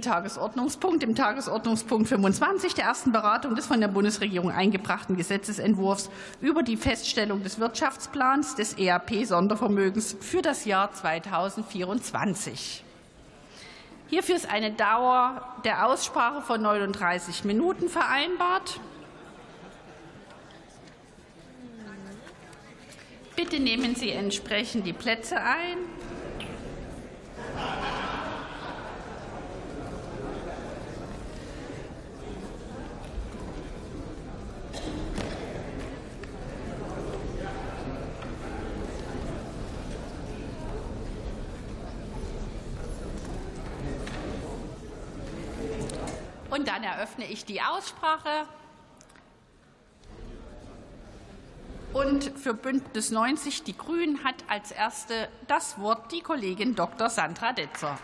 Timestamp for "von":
3.66-3.80, 16.40-16.62